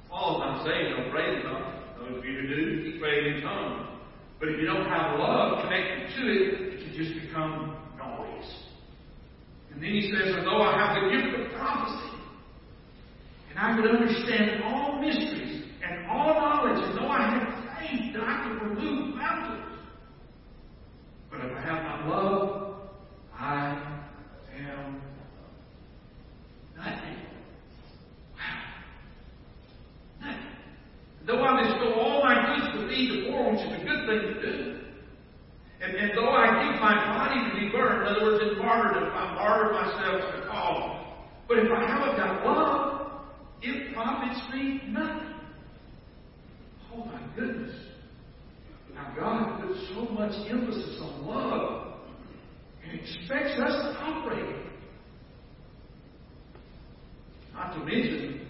Paul's 0.08 0.40
not 0.40 0.64
saying 0.64 0.94
don't 0.96 1.10
pray 1.10 1.36
in 1.36 1.42
tongues. 1.42 1.76
Those 1.98 2.18
of 2.18 2.24
you 2.24 2.40
who 2.40 2.46
do, 2.46 2.84
keep 2.84 3.00
praying 3.00 3.36
in 3.36 3.42
tongues. 3.42 3.88
But 4.38 4.48
if 4.48 4.60
you 4.60 4.66
don't 4.66 4.86
have 4.86 5.18
love 5.18 5.62
connected 5.64 6.14
to 6.16 6.22
it, 6.22 6.74
it 6.74 6.78
can 6.84 6.94
just 6.96 7.14
become. 7.20 7.65
And 9.76 9.84
then 9.84 9.90
he 9.92 10.10
says, 10.10 10.34
although 10.38 10.62
I 10.62 10.78
have 10.78 11.02
the 11.04 11.10
gift 11.10 11.38
of 11.38 11.52
prophecy, 11.58 12.16
and 13.50 13.58
I 13.58 13.76
could 13.76 13.90
understand 13.90 14.62
all 14.64 14.98
mysteries 14.98 15.64
and 15.86 16.06
all 16.06 16.32
knowledge, 16.32 16.82
and 16.82 16.96
though 16.96 17.10
I 17.10 17.28
have 17.28 17.78
faith 17.78 18.14
that 18.14 18.22
I 18.22 18.48
could 18.48 18.70
remove 18.70 19.16
mountains, 19.16 19.78
but 21.30 21.40
if 21.40 21.52
I 21.52 21.60
have 21.60 21.82
not 21.82 22.08
love, 22.08 22.74
I 23.38 24.00
am 24.58 25.02
nothing. 26.74 27.16
Wow. 28.34 28.62
Nothing. 30.22 30.46
Though 31.26 31.44
I 31.44 31.64
bestow 31.64 32.00
all 32.00 32.24
my 32.24 32.56
goods 32.56 32.80
to 32.80 32.88
feed 32.88 33.10
the 33.10 33.30
poor, 33.30 33.52
which 33.52 33.60
is 33.60 33.72
a 33.74 33.84
good 33.84 34.06
thing 34.08 34.20
to 34.22 34.40
do, 34.40 34.80
and, 35.82 35.94
and 35.94 36.12
though 36.16 36.30
I 36.30 36.72
give 36.72 36.80
my 36.80 36.94
body 36.94 37.50
to 37.50 37.60
be 37.60 37.68
burned, 37.68 38.08
in 38.08 38.16
other 38.16 38.24
words, 38.24 38.56
martyrdom, 39.06 39.14
I 39.14 39.34
martyr 39.34 39.72
myself 39.72 40.34
to 40.34 40.40
the 40.40 40.46
but 41.48 41.58
if 41.58 41.70
I 41.70 41.88
haven't 41.88 42.16
got 42.16 42.44
love, 42.44 43.10
it 43.62 43.94
profits 43.94 44.40
me 44.52 44.80
nothing. 44.88 45.34
Oh 46.92 47.04
my 47.04 47.20
goodness. 47.36 47.74
Now, 48.94 49.12
God 49.16 49.60
puts 49.60 49.80
so 49.94 50.12
much 50.12 50.32
emphasis 50.50 50.98
on 51.00 51.26
love 51.26 51.98
and 52.82 53.00
expects 53.00 53.60
us 53.60 53.94
to 53.94 54.00
operate 54.00 54.48
it. 54.48 54.66
Not 57.54 57.74
to 57.74 57.78
mention, 57.80 58.48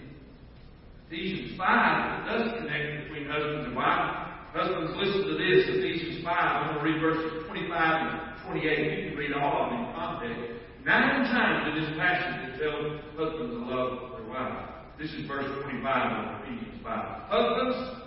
Ephesians 1.07 1.57
5 1.57 2.27
does 2.27 2.59
connect 2.59 3.03
between 3.03 3.29
husbands 3.29 3.67
and 3.67 3.75
wives. 3.75 4.27
Husbands, 4.53 4.93
listen 4.97 5.21
to 5.27 5.33
this. 5.33 5.65
Ephesians 5.69 6.23
5, 6.23 6.33
I'm 6.33 6.73
going 6.73 6.85
to 6.85 6.91
read 6.91 7.01
verses 7.01 7.47
25 7.47 7.71
and 7.71 8.36
28. 8.47 9.03
You 9.03 9.09
can 9.09 9.17
read 9.17 9.33
all 9.33 9.63
of 9.63 9.71
them 9.71 9.79
in 9.79 9.93
context. 9.93 10.57
Nine 10.85 11.25
times 11.25 11.67
in 11.67 11.83
this 11.83 11.97
passage 11.97 12.49
it 12.49 12.59
tells 12.59 13.01
husbands 13.17 13.53
to 13.53 13.59
love 13.59 14.11
their 14.17 14.27
wives. 14.27 14.71
This 14.97 15.11
is 15.11 15.27
verse 15.27 15.45
25 15.63 16.11
of 16.11 16.41
Ephesians 16.41 16.81
5. 16.83 17.05
Husbands, 17.29 18.01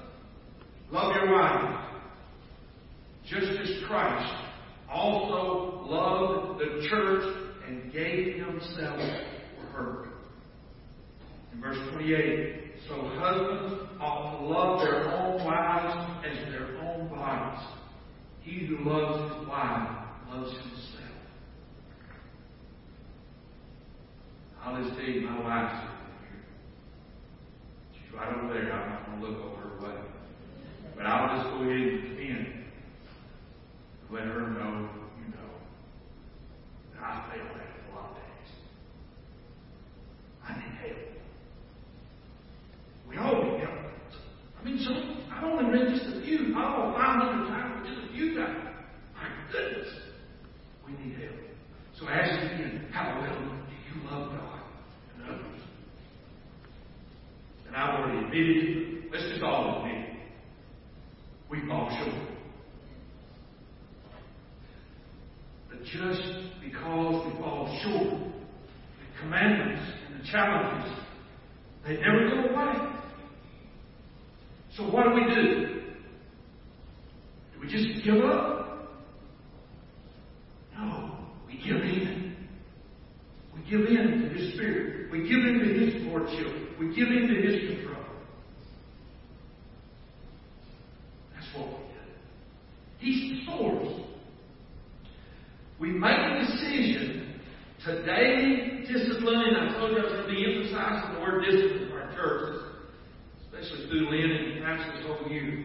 love 0.90 1.14
your 1.14 1.32
wives, 1.32 1.86
just 3.28 3.46
as 3.46 3.84
Christ 3.86 4.34
also 4.90 5.84
loved 5.86 6.58
the 6.58 6.88
church 6.88 7.36
and 7.68 7.92
gave 7.92 8.44
himself 8.44 8.98
for 9.56 9.66
her. 9.76 10.08
In 11.52 11.60
verse 11.60 11.78
28, 11.92 12.72
so 12.88 12.94
husbands 13.18 13.88
ought 14.00 14.38
to 14.38 14.46
love 14.46 14.80
their 14.80 15.14
own 15.14 15.44
wives 15.44 16.24
as 16.26 16.50
their 16.50 16.78
own 16.78 17.08
bodies. 17.08 17.62
He 18.40 18.66
who 18.66 18.78
loves 18.88 19.38
his 19.38 19.46
wife 19.46 19.99
himself. 20.48 21.16
I'll 24.62 24.82
just 24.82 24.96
tell 24.96 25.08
you, 25.08 25.20
my 25.22 25.40
wife's 25.40 25.80
here. 25.80 26.40
She's 27.92 28.14
right 28.14 28.36
over 28.36 28.52
there. 28.54 28.72
I'm 28.72 28.90
not 28.90 29.06
going 29.06 29.20
to 29.20 29.26
look 29.26 29.44
over 29.44 29.62
her 29.62 29.86
way. 29.86 30.00
But 30.96 31.06
I'll 31.06 31.36
just 31.36 31.50
go 31.50 31.62
ahead 31.62 31.70
and 31.70 32.02
defend 32.02 32.60
let 34.12 34.24
her 34.24 34.50
know, 34.50 34.88
you 35.18 35.30
know, 35.30 35.50
that 36.94 37.02
I 37.02 37.30
failed 37.30 37.46
at 37.46 37.92
a 37.92 37.94
lot 37.94 38.10
of 38.10 38.16
days. 38.16 38.50
I 40.44 40.52
need 40.54 40.74
help. 40.82 40.98
We 43.08 43.16
all 43.18 43.44
need 43.44 43.60
help. 43.60 43.78
I 44.60 44.64
mean, 44.64 44.78
so 44.84 44.90
I've 45.32 45.44
only 45.44 45.78
read 45.78 45.94
just 45.94 46.16
a 46.16 46.20
few, 46.22 46.48
not 46.48 46.76
all 46.76 46.92
500 46.92 47.48
times, 47.48 47.80
but 47.80 47.88
just 47.88 48.10
a 48.10 48.12
few 48.12 48.34
times. 48.36 48.68
My 49.14 49.28
goodness, 49.52 49.88
we 50.86 50.92
need 50.92 51.16
help. 51.16 51.36
So 51.98 52.08
ask 52.08 52.52
again, 52.52 52.88
how 52.92 53.20
well 53.20 53.38
do 53.38 53.74
you 53.94 54.10
love 54.10 54.32
God 54.32 54.60
and 55.16 55.28
others? 55.28 55.62
And 57.68 57.76
I've 57.76 58.00
already 58.00 58.26
admitted, 58.26 59.04
let's 59.12 59.28
just 59.28 59.42
all 59.42 59.78
admit 59.78 60.08
it. 60.08 60.16
We 61.48 61.66
fall 61.68 61.90
short. 62.02 62.30
But 65.70 65.84
just 65.84 66.22
because 66.62 67.26
we 67.26 67.40
fall 67.40 67.80
short, 67.82 68.20
the 68.20 69.20
commandments 69.20 69.82
and 70.08 70.20
the 70.20 70.26
challenges, 70.30 70.92
they 71.86 71.96
never 71.96 72.28
go 72.28 72.54
away. 72.54 72.74
So 74.76 74.82
what 74.84 75.04
do 75.04 75.14
we 75.14 75.34
do? 75.34 75.82
Do 77.54 77.59
we 77.59 77.59
just 77.70 78.04
give 78.04 78.24
up? 78.24 78.60
No, 80.76 81.18
we 81.46 81.56
give 81.56 81.76
in. 81.76 82.36
We 83.54 83.70
give 83.70 83.86
in 83.86 84.22
to 84.22 84.28
His 84.38 84.54
Spirit. 84.54 85.12
We 85.12 85.20
give 85.22 85.38
in 85.38 85.60
to 85.60 85.84
His 85.84 86.06
lordship. 86.06 86.78
We 86.78 86.94
give 86.94 87.08
in 87.08 87.28
to 87.28 87.34
His 87.34 87.76
control. 87.76 88.04
That's 91.34 91.46
what 91.54 91.68
we 91.68 91.74
do. 91.74 92.00
He's 92.98 93.46
the 93.46 93.52
source. 93.52 94.00
We 95.78 95.90
make 95.90 96.18
a 96.18 96.46
decision 96.46 97.40
to 97.86 98.04
daily 98.04 98.84
discipline, 98.86 99.40
and 99.40 99.70
I 99.70 99.78
told 99.78 99.92
you 99.92 99.98
I 99.98 100.02
was 100.02 100.12
going 100.12 100.28
to 100.28 100.30
be 100.30 100.44
emphasizing 100.44 101.14
the 101.14 101.20
word 101.20 101.44
discipline 101.44 101.88
for 101.90 102.02
our 102.02 102.14
church, 102.14 102.60
especially 103.44 103.88
through 103.88 104.10
Lent 104.10 104.62
and 104.62 104.94
this 104.94 105.06
whole 105.06 105.30
year. 105.30 105.64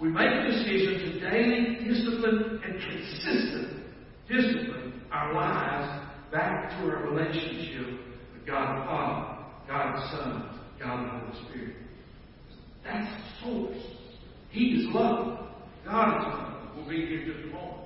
We 0.00 0.08
make 0.08 0.32
a 0.32 0.46
decision 0.48 0.99
consistent 2.80 3.84
discipline 4.28 5.02
our 5.12 5.34
lives 5.34 6.06
back 6.32 6.70
to 6.70 6.86
our 6.86 7.10
relationship 7.10 7.86
with 8.32 8.46
God 8.46 8.80
the 8.80 8.84
Father, 8.84 9.44
God 9.68 9.96
the 9.96 10.10
Son, 10.10 10.60
God 10.78 11.04
the 11.04 11.10
Holy 11.10 11.48
Spirit. 11.48 11.76
That's 12.84 13.06
the 13.06 13.44
source. 13.44 13.76
He 14.50 14.60
is 14.60 14.94
love. 14.94 15.46
God 15.84 16.18
is 16.18 16.24
love. 16.26 16.76
We'll 16.76 16.88
be 16.88 17.06
here 17.06 17.24
just 17.24 17.44
a 17.44 17.52
moment. 17.52 17.76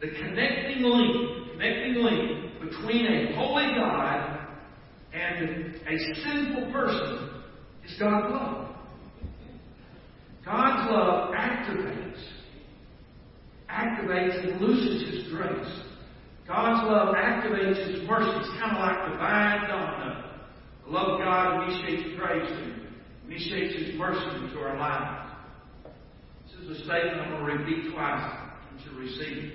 The 0.00 0.08
connecting 0.08 0.82
link, 0.82 1.52
connecting 1.52 1.94
link 1.94 2.60
between 2.60 3.06
a 3.06 3.34
holy 3.36 3.74
God 3.74 4.48
and 5.12 5.74
a 5.74 6.14
sinful 6.22 6.72
person 6.72 7.30
is 7.84 7.98
God's 7.98 8.32
love. 8.32 8.68
God's 10.44 10.90
love 10.90 11.34
activates, 11.34 12.22
activates 13.96 14.44
and 14.44 14.60
looses 14.60 15.08
His 15.10 15.32
grace. 15.32 15.82
God's 16.46 16.88
love 16.88 17.14
activates 17.14 17.90
His 17.90 18.08
mercy. 18.08 18.30
It's 18.38 18.60
kind 18.60 18.76
of 18.76 18.80
like 18.80 19.12
divine 19.12 19.68
domino. 19.68 20.30
The 20.84 20.90
love 20.92 21.08
of 21.08 21.18
God 21.18 21.68
initiates 21.68 22.16
grace 22.18 22.50
and 22.50 22.82
initiates 23.26 23.74
His 23.74 23.98
mercy 23.98 24.44
into 24.44 24.58
our 24.60 24.78
lives. 24.78 25.32
This 26.46 26.70
is 26.70 26.80
a 26.80 26.84
statement 26.84 27.20
I'm 27.20 27.30
going 27.30 27.46
to 27.46 27.64
repeat 27.64 27.92
twice 27.92 28.32
to 28.84 28.94
receive. 28.96 29.52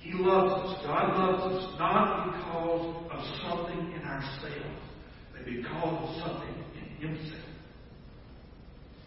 He 0.00 0.12
loves 0.12 0.52
us. 0.52 0.84
God 0.84 1.16
loves 1.16 1.54
us 1.54 1.78
not 1.78 2.26
because 2.36 2.96
of 3.10 3.48
something 3.48 3.92
in 3.92 4.02
ourselves, 4.02 4.80
but 5.32 5.46
because 5.46 5.72
of 5.72 6.28
something 6.28 6.64
in 6.78 7.08
Himself. 7.08 7.40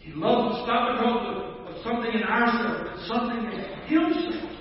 He 0.00 0.12
loves 0.12 0.56
us 0.56 0.66
not 0.66 0.96
because 0.96 1.36
of 1.36 1.57
something 1.84 2.12
in 2.12 2.22
ourselves, 2.22 3.06
something 3.06 3.44
in 3.52 3.60
Himself. 3.86 4.52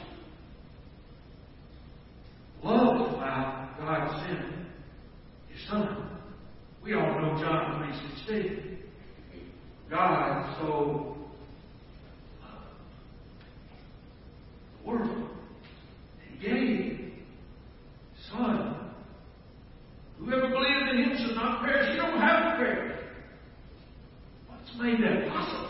Love 2.64 3.14
why 3.14 3.70
God 3.80 4.26
sent 4.26 4.46
His 5.50 5.70
Son. 5.70 6.10
We 6.84 6.94
all 6.94 7.22
know 7.22 7.42
John 7.42 7.84
3.16. 8.28 8.78
God 9.90 10.58
so 10.60 11.18
the 14.82 14.90
world 14.90 15.30
gave 16.42 17.14
Son. 18.30 18.92
Whoever 20.20 20.50
believes 20.50 20.90
in 20.92 20.98
Him 20.98 21.18
shall 21.18 21.36
not 21.36 21.64
perish. 21.64 21.96
You 21.96 22.02
don't 22.02 22.20
have 22.20 22.60
to. 22.60 22.96
What's 24.48 24.72
made 24.82 25.02
that 25.04 25.30
possible? 25.30 25.67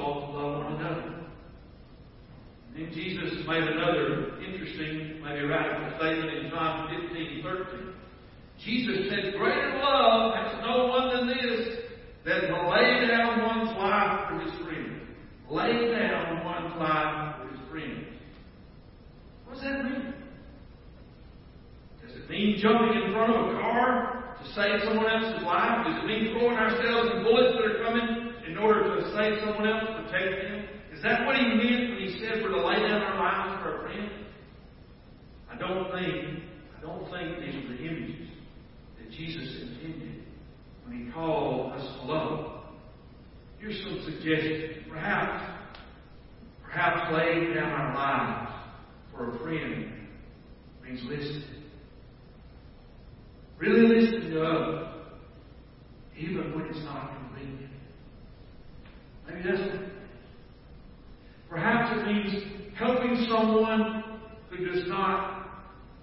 also 0.00 0.32
love 0.32 0.64
one 0.64 0.72
another. 0.74 1.20
Then 2.74 2.90
Jesus 2.94 3.46
made 3.46 3.64
another 3.64 4.40
interesting, 4.42 5.22
maybe 5.22 5.46
radical 5.46 5.98
statement 5.98 6.38
in 6.38 6.50
John 6.50 6.88
15, 6.88 7.42
13. 7.42 7.94
Jesus 8.64 9.10
said, 9.10 9.34
Greater 9.38 9.78
love 9.78 10.34
has 10.34 10.60
no 10.62 10.86
one 10.86 11.16
than 11.16 11.26
this, 11.28 11.78
that 12.24 12.40
to 12.40 12.68
lay 12.68 13.06
down 13.08 13.42
one's 13.42 13.76
life 13.78 14.28
for 14.28 14.40
his 14.40 14.52
friend. 14.64 15.00
Lay 15.50 15.90
down 15.90 16.44
one's 16.44 16.76
life 16.78 17.36
for 17.40 17.48
his 17.48 17.68
friend. 17.70 18.06
What 19.46 19.54
does 19.54 19.62
that 19.64 19.84
mean? 19.84 20.14
Does 22.06 22.16
it 22.16 22.30
mean 22.30 22.58
jumping 22.60 23.02
in 23.02 23.12
front 23.12 23.34
of 23.34 23.48
a 23.48 23.60
car 23.60 24.36
to 24.38 24.54
save 24.54 24.84
someone 24.84 25.10
else's 25.10 25.42
life? 25.44 25.86
Does 25.86 26.04
it 26.04 26.06
mean 26.06 26.32
throwing 26.32 26.56
ourselves 26.56 27.10
in 27.16 27.24
bullets 27.24 27.56
that 27.56 27.66
are 27.66 27.84
coming 27.84 28.29
in 28.50 28.58
order 28.58 28.96
to 28.96 29.02
save 29.14 29.38
someone 29.44 29.68
else, 29.68 29.84
protect 30.04 30.42
them? 30.42 30.64
Is 30.92 31.02
that 31.02 31.24
what 31.24 31.36
he 31.36 31.44
meant 31.44 31.90
when 31.90 31.98
he 32.00 32.18
said 32.18 32.42
we're 32.42 32.50
to 32.50 32.66
lay 32.66 32.80
down 32.88 33.00
our 33.00 33.16
lives 33.16 33.62
for 33.62 33.76
a 33.76 33.82
friend? 33.82 34.10
I 35.48 35.56
don't 35.56 35.90
think, 35.92 36.42
I 36.76 36.80
don't 36.82 37.04
think 37.10 37.40
these 37.40 37.54
are 37.64 37.76
the 37.76 37.84
images 37.84 38.28
that 38.98 39.10
Jesus 39.12 39.62
intended 39.62 40.24
when 40.84 41.06
he 41.06 41.12
called 41.12 41.74
us 41.74 41.82
to 41.82 42.06
love. 42.06 42.62
Here's 43.58 43.80
some 43.82 44.02
suggestions. 44.04 44.84
Perhaps, 44.90 45.44
perhaps 46.64 47.12
laying 47.14 47.54
down 47.54 47.70
our 47.70 47.94
lives 47.94 48.52
for 49.12 49.36
a 49.36 49.38
friend 49.38 49.92
means 50.82 51.00
listening. 51.04 51.44
Really 53.58 54.00
listening 54.00 54.30
to 54.32 54.42
others, 54.42 54.88
even 56.16 56.52
when 56.54 56.66
it's 56.66 56.84
not. 56.84 57.19
Perhaps 61.48 61.98
it 61.98 62.06
means 62.06 62.44
helping 62.76 63.26
someone 63.28 64.04
who 64.50 64.66
does 64.66 64.88
not 64.88 65.48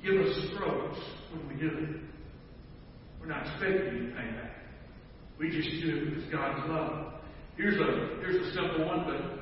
give 0.04 0.19
us 0.19 0.36
strokes 0.54 1.00
when 1.32 1.47
we 1.47 1.56
do 1.56 1.67
it. 1.67 1.89
We're 3.19 3.28
not 3.28 3.47
expecting 3.47 3.95
you 3.95 4.10
to 4.10 4.15
pay 4.15 4.32
back. 4.32 4.58
We 5.39 5.50
just 5.50 5.69
do 5.82 5.97
it 5.97 6.15
because 6.15 6.32
God's 6.32 6.69
love. 6.69 7.13
Here's 7.56 7.76
a 7.76 8.19
here's 8.21 8.47
a 8.47 8.54
simple 8.54 8.86
one, 8.86 9.06
but 9.06 9.39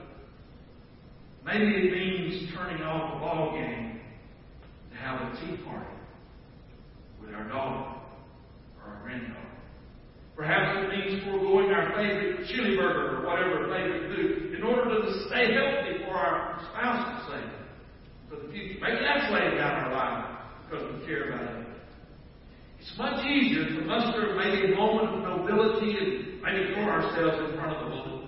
maybe 1.46 1.72
it 1.72 1.92
means 1.92 2.54
turning 2.56 2.82
off 2.82 3.14
the 3.14 3.20
ball 3.20 3.52
game 3.54 4.00
to 4.92 4.98
have 4.98 5.22
a 5.22 5.36
tea 5.36 5.64
party 5.64 5.96
with 7.22 7.34
our 7.34 7.48
daughter 7.48 8.00
or 8.80 8.94
our 8.94 9.02
granddaughter. 9.04 9.55
Perhaps 10.36 10.84
it 10.84 10.90
means 10.92 11.24
foregoing 11.24 11.72
our 11.72 11.96
favorite 11.96 12.46
chili 12.48 12.76
burger 12.76 13.18
or 13.18 13.26
whatever 13.26 13.72
favorite 13.72 14.14
food 14.14 14.54
in 14.54 14.64
order 14.64 15.02
to 15.02 15.28
stay 15.28 15.54
healthy 15.56 16.04
for 16.04 16.12
our 16.12 16.60
spouse's 16.72 17.32
sake, 17.32 17.54
for 18.30 18.36
the 18.44 18.52
future. 18.52 18.80
Maybe 18.82 19.00
that's 19.00 19.32
laying 19.32 19.56
down 19.56 19.88
our 19.88 19.92
life 19.96 20.36
because 20.68 20.84
we 20.92 21.06
care 21.08 21.32
about 21.32 21.56
it. 21.56 21.68
It's 22.82 22.98
much 22.98 23.26
easier 23.26 23.64
to 23.64 23.86
muster 23.86 24.36
maybe 24.36 24.74
a 24.74 24.76
moment 24.76 25.24
of 25.24 25.40
nobility 25.40 25.96
and 25.96 26.42
maybe 26.44 26.74
throw 26.74 26.84
ourselves 26.84 27.50
in 27.50 27.58
front 27.58 27.78
of 27.78 27.86
the 27.86 27.96
bullet 27.96 28.26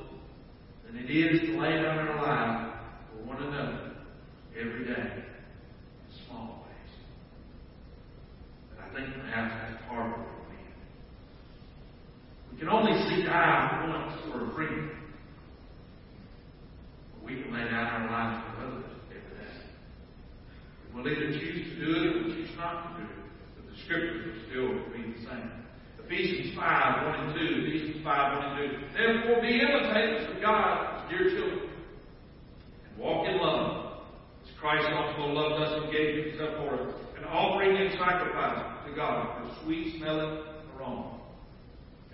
than 0.86 0.96
it 1.04 1.12
is 1.12 1.42
to 1.42 1.60
lay 1.60 1.76
down 1.76 2.08
our 2.08 2.16
life 2.24 2.74
for 3.12 3.28
one 3.28 3.44
another 3.44 3.92
every 4.58 4.86
day 4.86 5.12
in 5.12 6.26
small 6.26 6.64
ways. 6.64 6.92
But 8.72 8.86
I 8.86 8.96
think 8.96 9.14
perhaps 9.14 9.54
that's 9.62 9.84
it. 9.92 10.37
We 12.58 12.62
can 12.62 12.70
only 12.70 12.94
seek 13.08 13.30
eye 13.30 13.86
once 13.88 14.20
for 14.26 14.50
a 14.50 14.56
friend. 14.56 14.90
But 17.14 17.24
we 17.24 17.44
can 17.44 17.54
lay 17.54 17.66
down 17.66 17.86
our 17.86 18.10
lives 18.10 18.46
for 18.50 18.66
others 18.66 18.86
every 19.12 19.38
day. 19.38 19.54
We'll 20.92 21.08
either 21.08 21.38
choose 21.38 21.70
to 21.70 21.86
do 21.86 21.92
it 21.94 22.16
or 22.18 22.24
choose 22.34 22.50
not 22.58 22.98
to 22.98 23.04
do 23.04 23.10
it. 23.10 23.20
But 23.58 23.70
the 23.70 23.78
scriptures 23.84 24.26
will 24.26 24.42
still 24.50 24.74
be 24.90 25.06
the 25.06 25.30
same. 25.30 25.52
Ephesians 26.04 26.58
5, 26.58 27.06
1 27.06 27.30
and 27.30 27.36
2. 27.38 27.46
Ephesians 27.62 28.04
5, 28.04 28.38
1 28.40 28.46
and 28.46 28.72
2. 28.72 28.98
Therefore 28.98 29.42
be 29.44 29.62
imitators 29.62 30.36
of 30.36 30.42
God 30.42 31.08
dear 31.12 31.30
children. 31.30 31.70
And 32.90 32.98
walk 32.98 33.28
in 33.28 33.38
love. 33.38 34.02
As 34.42 34.50
Christ 34.60 34.88
also 34.92 35.30
loved 35.32 35.62
us 35.62 35.84
and 35.84 35.92
gave 35.92 36.26
himself 36.26 36.58
for 36.58 36.74
us. 36.74 36.96
An 37.20 37.26
offering 37.26 37.78
and 37.78 37.92
sacrifice 38.00 38.66
to 38.90 38.96
God 38.96 39.46
for 39.46 39.64
sweet 39.64 40.00
smelling. 40.00 40.57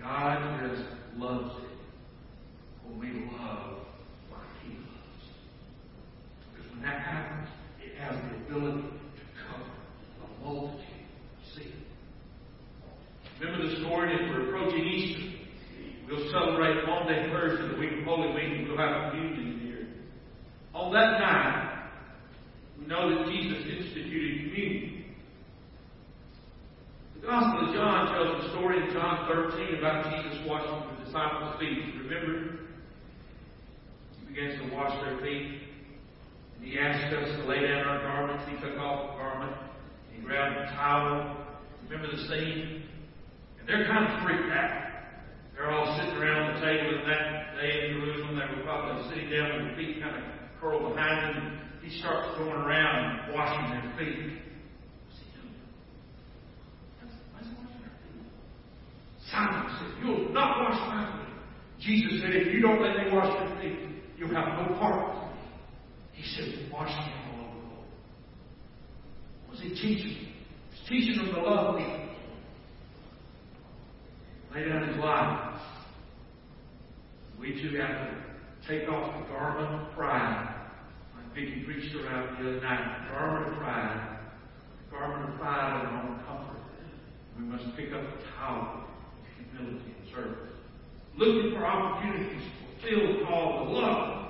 God 0.04 0.60
just 0.60 0.84
loves 1.16 1.56
it 1.64 1.78
when 2.84 2.98
we 3.00 3.08
love 3.32 3.78
like 4.30 4.52
He 4.62 4.74
loves. 4.76 5.24
Because 6.52 6.70
when 6.72 6.82
that 6.82 7.00
happens, 7.00 7.48
it 7.82 7.96
has 7.96 8.14
the 8.14 8.54
ability 8.54 8.82
to 8.82 9.24
cover 9.48 9.70
a 10.20 10.44
multitude 10.44 10.84
of 10.84 11.54
sins. 11.54 11.72
Remember 13.40 13.66
the 13.66 13.76
story 13.80 14.12
as 14.12 14.20
we're 14.28 14.48
approaching 14.48 14.84
Easter. 14.84 15.38
We'll 16.06 16.30
celebrate 16.30 16.84
Maundy 16.86 17.30
Thursday, 17.32 17.74
the 17.74 17.80
week 17.80 17.98
of 17.98 18.04
Holy 18.04 18.28
Week, 18.34 18.58
and 18.58 18.68
we'll 18.68 18.76
have 18.76 19.10
communion 19.10 19.60
here. 19.60 19.86
On 20.74 20.92
that 20.92 21.18
night, 21.18 21.88
we 22.78 22.86
know 22.86 23.08
that 23.08 23.32
Jesus 23.32 23.64
instituted 23.66 24.50
communion. 24.50 24.93
The 27.24 27.30
Gospel 27.30 27.68
of 27.70 27.74
John 27.74 28.12
tells 28.12 28.44
a 28.44 28.50
story 28.50 28.84
in 28.84 28.92
John 28.92 29.24
13 29.24 29.78
about 29.78 30.12
Jesus 30.12 30.44
washing 30.44 30.76
the 30.76 31.04
disciples' 31.06 31.56
feet. 31.58 31.96
Remember? 32.04 32.68
He 34.20 34.26
begins 34.28 34.60
to 34.60 34.76
wash 34.76 34.92
their 35.00 35.16
feet. 35.24 35.72
And 36.60 36.68
he 36.68 36.78
asked 36.78 37.16
us 37.16 37.40
to 37.40 37.48
lay 37.48 37.64
down 37.64 37.88
our 37.88 38.04
garments. 38.04 38.44
He 38.52 38.60
took 38.60 38.76
off 38.76 39.16
the 39.16 39.22
garment. 39.24 39.56
He 40.12 40.20
grabbed 40.20 40.68
a 40.68 40.76
towel. 40.76 41.48
Remember 41.88 42.14
the 42.14 42.28
scene? 42.28 42.84
And 43.58 43.64
they're 43.66 43.86
kind 43.86 44.04
of 44.04 44.22
freaked 44.22 44.52
out. 44.52 44.92
They're 45.56 45.70
all 45.70 45.96
sitting 45.96 46.20
around 46.20 46.60
the 46.60 46.60
table 46.60 47.00
in 47.00 47.08
that 47.08 47.56
day 47.56 47.88
in 47.88 48.04
Jerusalem. 48.04 48.36
They 48.36 48.54
were 48.54 48.64
probably 48.64 49.08
sitting 49.08 49.30
down 49.30 49.48
with 49.48 49.64
their 49.64 49.76
feet 49.80 50.02
kind 50.02 50.16
of 50.16 50.24
curled 50.60 50.92
behind 50.92 51.36
them. 51.36 51.60
He 51.80 51.88
starts 52.00 52.36
going 52.36 52.52
around 52.52 53.32
washing 53.32 53.80
their 53.80 53.96
feet. 53.96 54.43
Simon 59.34 59.66
said, 59.78 60.04
You'll 60.04 60.32
not 60.32 60.60
wash 60.60 60.78
my 60.88 61.12
feet. 61.12 61.34
Jesus 61.80 62.20
said, 62.20 62.30
If 62.34 62.54
you 62.54 62.60
don't 62.60 62.80
let 62.80 62.96
me 62.96 63.12
wash 63.12 63.34
your 63.40 63.60
feet, 63.60 63.78
you'll 64.16 64.34
have 64.34 64.58
no 64.58 64.76
part 64.78 65.08
with 65.08 65.22
me. 65.22 65.38
He 66.12 66.36
said, 66.36 66.72
Wash 66.72 66.88
me 66.88 67.12
all 67.32 67.40
over 67.40 67.66
Lord. 67.66 67.88
What 69.46 69.50
was 69.50 69.60
he 69.60 69.70
teaching? 69.70 70.32
He's 70.70 70.88
teaching 70.88 71.24
them 71.24 71.34
to 71.34 71.42
love 71.42 71.74
me. 71.74 72.10
Lay 74.54 74.68
down 74.68 74.88
his 74.88 74.96
life. 74.98 75.60
We 77.40 77.60
too 77.60 77.76
have 77.78 77.88
to 77.88 78.16
take 78.68 78.88
off 78.88 79.20
the 79.20 79.32
garment 79.32 79.82
of 79.82 79.94
pride. 79.94 80.54
Like 81.16 81.34
Vicki 81.34 81.64
preached 81.66 81.94
around 81.96 82.36
the 82.36 82.50
other 82.50 82.60
night. 82.60 83.08
The 83.08 83.14
garment 83.14 83.52
of 83.52 83.58
pride. 83.58 84.18
The 84.84 84.96
garment 84.96 85.34
of 85.34 85.40
pride 85.40 85.82
of 85.82 85.92
our 85.92 86.02
own 86.04 86.24
comfort. 86.24 86.62
We 87.36 87.44
must 87.44 87.76
pick 87.76 87.92
up 87.92 88.02
the 88.02 88.24
towel 88.38 88.93
humility 89.50 89.94
and 90.00 90.14
service. 90.14 90.50
Looking 91.16 91.52
for 91.56 91.64
opportunities 91.66 92.42
to 92.42 92.88
fulfill 92.88 93.18
the 93.18 93.24
call 93.24 93.64
to 93.64 93.70
love. 93.70 94.24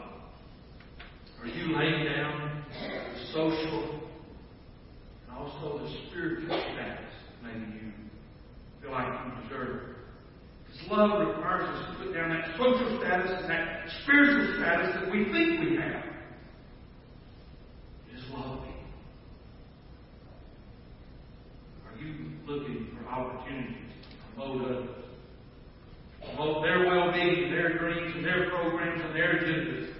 Are 1.40 1.46
you 1.46 1.76
laying 1.76 2.04
down 2.06 2.64
the 2.72 3.32
social 3.32 4.00
and 5.28 5.36
also 5.36 5.78
the 5.84 5.94
spiritual 6.08 6.46
status 6.46 7.12
maybe 7.42 7.60
you 7.72 7.92
feel 8.80 8.92
like 8.92 9.08
you 9.08 9.42
deserve? 9.42 9.76
it. 9.76 9.94
Because 10.66 10.90
love 10.90 11.28
requires 11.28 11.64
us 11.64 11.98
to 11.98 12.04
put 12.04 12.14
down 12.14 12.30
that 12.30 12.56
social 12.56 12.98
status 12.98 13.30
and 13.40 13.50
that 13.50 13.84
spiritual 14.02 14.56
status 14.56 14.94
that 14.94 15.10
we 15.12 15.24
think 15.24 15.60
we 15.60 15.76
have. 15.76 16.04
It 18.10 18.18
is 18.18 18.24
love. 18.32 18.60
Are 21.86 22.02
you 22.02 22.30
looking 22.46 22.96
for 22.96 23.08
opportunities 23.08 23.92
to 24.10 24.34
promote 24.34 24.64
others? 24.64 25.03
Promote 26.26 26.62
their 26.62 26.86
well-being, 26.86 27.50
their 27.50 27.78
dreams, 27.78 28.14
and 28.16 28.24
their 28.24 28.50
programs 28.50 29.02
and 29.04 29.14
their 29.14 29.34
agendas? 29.34 29.90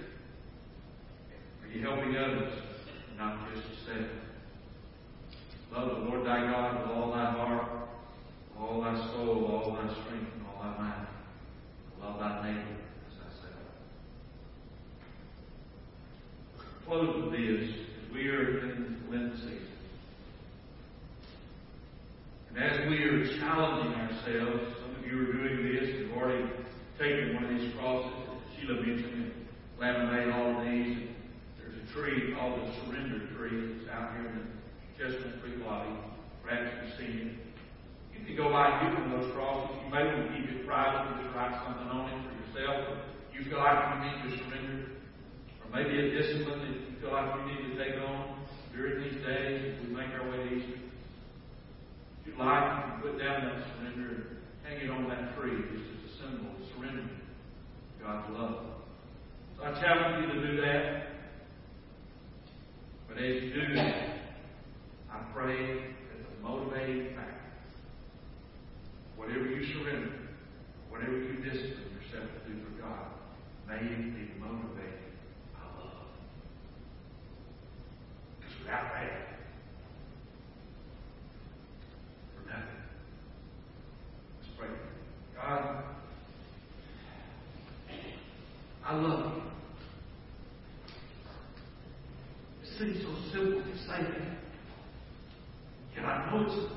Are 1.63 1.67
you 1.67 1.81
helping 1.81 2.15
others, 2.15 2.53
not 3.17 3.53
just 3.53 3.67
yourself? 3.67 4.11
Love 5.71 5.89
the 5.89 6.09
Lord 6.09 6.25
thy 6.25 6.39
God 6.49 6.81
with 6.81 6.91
all 6.91 7.11
thy 7.11 7.31
heart, 7.31 7.89
all 8.59 8.81
thy 8.81 8.95
soul, 8.95 9.45
all 9.45 9.73
thy 9.73 9.93
strength, 9.93 10.31
and 10.33 10.45
all 10.47 10.63
thy 10.63 10.77
mind. 10.77 11.07
Love 12.01 12.19
thy 12.19 12.43
neighbor 12.43 12.77
as 13.07 13.17
thyself. 13.17 13.65
Close 16.85 17.23
with 17.23 17.31
this 17.33 17.69
as 17.69 18.13
we 18.13 18.27
are 18.29 18.59
in 18.59 19.03
Lent 19.11 19.35
season. 19.35 19.59
And 22.49 22.63
as 22.63 22.89
we 22.89 23.03
are 23.03 23.37
challenging 23.37 23.93
ourselves 23.93 24.84
you 25.07 25.17
were 25.17 25.33
doing 25.33 25.63
this, 25.63 25.89
you've 25.99 26.17
already 26.17 26.45
taken 26.99 27.35
one 27.35 27.45
of 27.45 27.49
these 27.49 27.73
crosses. 27.77 28.11
Sheila 28.55 28.81
mentioned 28.81 29.13
and 29.13 29.33
laminate 29.79 30.33
all 30.33 30.57
of 30.57 30.65
these. 30.65 31.09
There's 31.59 31.75
a 31.77 31.93
tree 31.93 32.33
called 32.33 32.61
the 32.61 32.73
surrender 32.81 33.27
tree 33.35 33.77
that's 33.77 33.89
out 33.91 34.13
here 34.17 34.27
in 34.29 34.35
the 34.37 34.45
Chestnut 34.97 35.41
Creek 35.41 35.55
lobby. 35.65 35.91
Perhaps 36.43 36.71
you've 36.81 36.97
seen 36.97 37.17
it. 37.27 37.45
You 38.35 38.43
go 38.43 38.49
by 38.49 38.67
and 38.67 38.89
get 38.89 38.99
one 38.99 39.21
those 39.21 39.31
crosses, 39.33 39.77
you 39.85 39.91
may 39.93 40.03
want 40.03 40.27
to 40.27 40.33
keep 40.33 40.49
it 40.49 40.65
private 40.65 41.13
and 41.13 41.23
just 41.23 41.35
write 41.35 41.53
something 41.61 41.87
on 41.87 42.09
it 42.09 42.19
for 42.25 42.59
yourself. 42.59 42.97
You 43.31 43.45
feel 43.45 43.59
like 43.59 43.79
you 43.79 43.97
need 44.01 44.17
to 44.25 44.29
surrender. 44.43 44.85
Or 45.61 45.67
maybe 45.71 45.93
a 45.93 46.09
discipline 46.09 46.59
that 46.59 46.73
you 46.73 46.99
feel 46.99 47.13
like 47.13 47.31
you 47.37 47.41
need 47.53 47.61
to 47.69 47.73
take 47.77 48.01
on 48.01 48.43
during 48.75 49.03
these 49.03 49.23
days 49.23 49.77
as 49.77 49.87
we 49.87 49.93
make 49.93 50.09
our 50.19 50.27
way 50.27 50.37
to 50.41 50.55
Easter. 50.57 50.79
If 52.25 52.33
you'd 52.33 52.37
like 52.37 52.75
hanging 54.67 54.89
on 54.89 55.07
that 55.09 55.37
tree 55.37 55.53
is 55.53 55.81
just 55.81 56.15
a 56.15 56.23
symbol 56.23 56.49
of 56.49 56.61
surrender 56.73 57.09
God's 58.01 58.37
love. 58.37 58.65
So 59.57 59.63
I 59.63 59.79
challenge 59.79 60.25
you 60.25 60.41
to 60.41 60.47
do 60.47 60.61
that. 60.61 61.07
But 63.07 63.17
as 63.17 63.43
you 63.43 63.53
do 63.53 63.75
that, 63.75 63.95
I 65.11 65.19
pray 65.33 65.75
that 65.75 66.19
the 66.19 66.47
motivating 66.47 67.15
factor, 67.15 67.53
whatever 69.15 69.45
you 69.45 69.65
surrender, 69.73 70.11
whatever 70.89 71.13
you 71.13 71.35
discipline 71.37 71.91
yourself 72.01 72.29
to 72.33 72.51
do 72.51 72.59
for 72.65 72.81
God, 72.81 73.05
may 73.67 73.77
it 73.77 74.13
be 74.15 74.39
motivating. 74.39 75.04
It 92.87 92.97
seems 92.97 93.33
so 93.33 93.61
that. 94.03 94.37
Yet 95.95 96.05
I 96.05 96.29
know 96.29 96.74